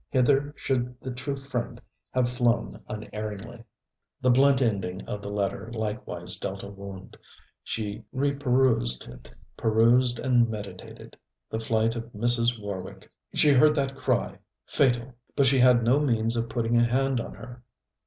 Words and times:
Hither 0.09 0.55
should 0.57 0.99
the 0.99 1.11
true 1.13 1.35
friend 1.35 1.79
have 2.11 2.27
flown 2.27 2.81
unerringly. 2.89 3.63
The 4.19 4.31
blunt 4.31 4.59
ending 4.59 5.05
of 5.05 5.21
the 5.21 5.29
letter 5.31 5.69
likewise 5.73 6.37
dealt 6.37 6.63
a 6.63 6.69
wound. 6.69 7.15
She 7.63 8.03
reperused 8.11 9.07
it, 9.07 9.31
perused 9.55 10.17
and 10.17 10.49
meditated. 10.49 11.17
The 11.51 11.59
flight 11.59 11.95
of 11.95 12.11
Mrs. 12.13 12.59
Warwick! 12.59 13.11
She 13.35 13.49
heard 13.51 13.75
that 13.75 13.95
cry 13.95 14.39
fatal! 14.65 15.13
But 15.35 15.45
she 15.45 15.59
had 15.59 15.83
no 15.83 15.99
means 15.99 16.35
of 16.35 16.49
putting 16.49 16.77
a 16.77 16.83
hand 16.83 17.19
on 17.19 17.35
her. 17.35 17.61